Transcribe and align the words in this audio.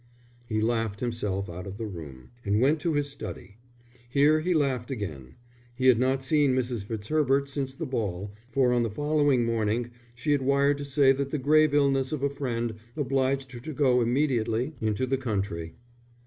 He 0.47 0.61
laughed 0.61 0.99
himself 0.99 1.47
out 1.47 1.67
of 1.67 1.77
the 1.77 1.85
room, 1.85 2.31
and 2.43 2.59
went 2.59 2.79
to 2.81 2.95
his 2.95 3.07
study. 3.11 3.57
Here 4.09 4.39
he 4.39 4.55
laughed 4.55 4.89
again. 4.89 5.35
He 5.75 5.85
had 5.85 5.99
not 5.99 6.23
seen 6.23 6.55
Mrs. 6.55 6.83
Fitzherbert 6.83 7.47
since 7.47 7.75
the 7.75 7.85
ball, 7.85 8.33
for 8.51 8.73
on 8.73 8.81
the 8.81 8.89
following 8.89 9.45
morning 9.45 9.91
she 10.15 10.31
had 10.31 10.41
wired 10.41 10.79
to 10.79 10.85
say 10.85 11.11
that 11.11 11.29
the 11.29 11.37
grave 11.37 11.75
illness 11.75 12.11
of 12.11 12.23
a 12.23 12.29
friend 12.29 12.73
obliged 12.97 13.51
her 13.51 13.59
to 13.59 13.73
go 13.73 14.01
immediately 14.01 14.73
into 14.81 15.05
the 15.05 15.17
country. 15.17 15.75